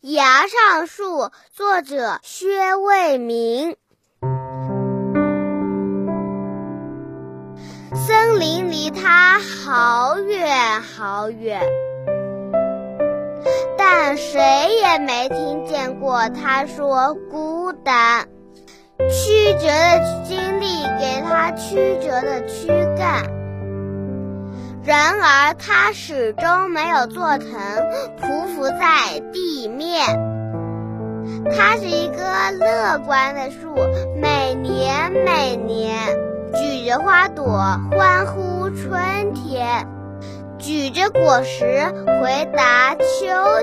[0.00, 3.76] 崖上树，作者薛卫民。
[7.94, 11.60] 森林离他好远好远，
[13.78, 14.40] 但谁
[14.80, 18.28] 也没听见过他说孤单。
[18.98, 20.66] 曲折的经历
[20.98, 23.24] 给他曲折的躯干，
[24.84, 27.48] 然而他始终没有做成
[28.20, 30.04] 匍匐在地面。
[31.56, 32.16] 它是一棵
[32.58, 33.74] 乐观的树，
[34.20, 35.96] 每年每年
[36.54, 39.86] 举着花朵欢呼春天，
[40.58, 42.98] 举着果实回答秋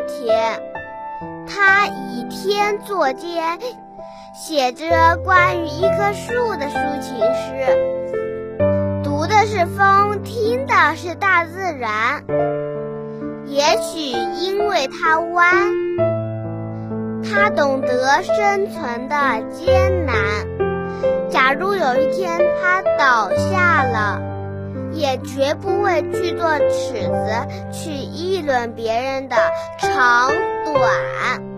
[0.07, 0.59] 天。
[1.47, 3.59] 它以天作笺。
[4.33, 8.00] 写着关于一棵树的抒情诗，
[9.65, 12.23] 风，听的是大自然。
[13.45, 13.99] 也许
[14.39, 15.53] 因为它弯，
[17.23, 19.15] 它懂得生存的
[19.51, 20.15] 艰难。
[21.29, 24.21] 假如有一天它倒下了，
[24.93, 29.35] 也绝不会去做尺子，去议论别人的
[29.79, 30.29] 长
[30.65, 31.50] 短。